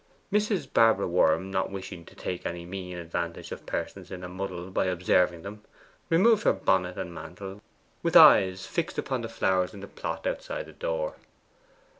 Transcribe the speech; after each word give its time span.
Mrs. 0.33 0.67
Barbara 0.73 1.07
Worm, 1.07 1.51
not 1.51 1.69
wishing 1.69 2.05
to 2.05 2.15
take 2.15 2.43
any 2.43 2.65
mean 2.65 2.97
advantage 2.97 3.51
of 3.51 3.67
persons 3.67 4.09
in 4.09 4.23
a 4.23 4.27
muddle 4.27 4.71
by 4.71 4.85
observing 4.87 5.43
them, 5.43 5.61
removed 6.09 6.41
her 6.43 6.53
bonnet 6.53 6.97
and 6.97 7.13
mantle 7.13 7.61
with 8.01 8.15
eyes 8.17 8.65
fixed 8.65 8.97
upon 8.97 9.21
the 9.21 9.29
flowers 9.29 9.75
in 9.75 9.79
the 9.81 9.87
plot 9.87 10.25
outside 10.25 10.65
the 10.65 10.73
door. 10.73 11.17